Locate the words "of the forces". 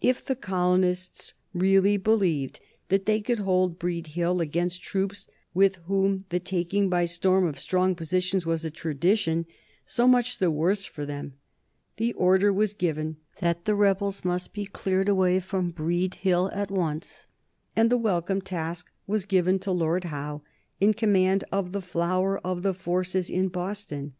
22.40-23.30